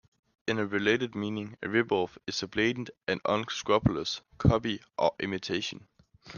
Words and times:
In 0.47 0.57
a 0.57 0.65
related 0.65 1.13
meaning, 1.13 1.57
a 1.61 1.67
ripoff 1.67 2.17
is 2.25 2.41
a 2.41 2.47
blatant 2.47 2.89
or 3.07 3.19
unscrupulous 3.23 4.21
copy 4.39 4.81
or 4.97 5.13
imitation. 5.19 5.85